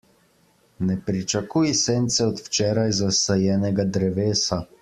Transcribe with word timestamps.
Ne 0.87 0.95
pričakuj 1.09 1.75
sence 1.81 2.27
od 2.31 2.43
včeraj 2.47 2.89
zasajenega 3.03 3.91
drevesa. 3.99 4.63